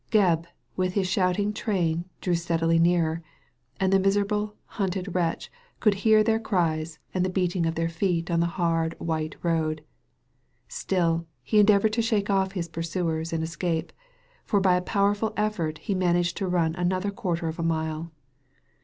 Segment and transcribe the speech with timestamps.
[0.09, 3.21] Gebb with his shouting train drew steadily nearer,
[3.79, 8.31] and the miserable, hunted wretch could hear their cries, and the beating of their feet
[8.31, 9.83] on the hard white road.
[10.67, 13.93] Still he endeavoured to shake off his pursuers and escape,
[14.43, 18.11] for by a powerful effort he managed to run another quarter of a mile.